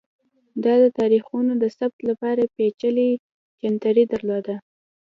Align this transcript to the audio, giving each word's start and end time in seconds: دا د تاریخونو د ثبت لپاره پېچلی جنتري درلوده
دا 0.63 0.73
د 0.83 0.85
تاریخونو 0.99 1.51
د 1.57 1.63
ثبت 1.77 1.99
لپاره 2.09 2.51
پېچلی 2.55 3.09
جنتري 3.61 4.03
درلوده 4.13 4.55